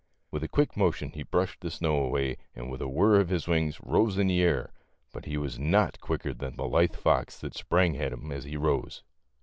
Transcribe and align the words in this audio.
With 0.31 0.41
a 0.43 0.47
quick 0.47 0.75
motion 0.75 1.11
he 1.11 1.21
brushed 1.21 1.61
the 1.61 1.69
snow 1.69 1.95
away 1.97 2.37
and 2.55 2.71
with 2.71 2.81
a 2.81 2.87
whir 2.87 3.19
of 3.19 3.29
his 3.29 3.47
wings 3.47 3.79
rose 3.81 4.17
in 4.17 4.31
air, 4.31 4.73
but 5.13 5.25
he 5.25 5.37
was 5.37 5.59
not 5.59 6.01
quicker 6.01 6.33
than 6.33 6.55
the 6.55 6.67
lithe 6.67 6.95
fox 6.95 7.37
that 7.41 7.53
sprang 7.53 7.95
at 7.97 8.11
him 8.11 8.31
as 8.31 8.45
he 8.45 8.57
rose. 8.57 9.03